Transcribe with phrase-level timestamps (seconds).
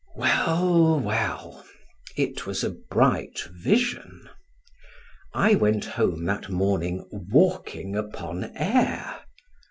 [0.15, 1.63] Well, well:
[2.17, 4.27] it was a bright vision.
[5.35, 9.21] I went home that morning walking upon air.